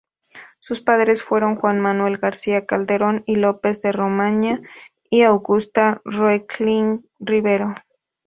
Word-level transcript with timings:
Sus 0.59 0.81
padres 0.81 1.21
fueron 1.21 1.57
Juan 1.57 1.79
Manuel 1.79 2.17
García-Calderón 2.17 3.21
y 3.27 3.35
López 3.35 3.83
de 3.83 3.91
Romaña 3.91 4.59
y 5.11 5.21
Augusta 5.21 6.01
Koechlin 6.05 7.07
Rivero. 7.19 7.75